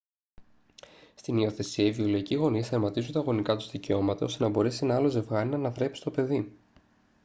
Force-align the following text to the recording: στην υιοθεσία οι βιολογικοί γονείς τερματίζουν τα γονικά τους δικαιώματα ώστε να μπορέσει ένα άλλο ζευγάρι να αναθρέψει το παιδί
στην 1.15 1.37
υιοθεσία 1.37 1.85
οι 1.85 1.91
βιολογικοί 1.91 2.35
γονείς 2.35 2.69
τερματίζουν 2.69 3.11
τα 3.11 3.19
γονικά 3.19 3.55
τους 3.55 3.69
δικαιώματα 3.71 4.25
ώστε 4.25 4.43
να 4.43 4.49
μπορέσει 4.49 4.83
ένα 4.85 4.95
άλλο 4.95 5.07
ζευγάρι 5.09 5.49
να 5.49 5.55
αναθρέψει 5.55 6.01
το 6.03 6.11
παιδί 6.11 6.57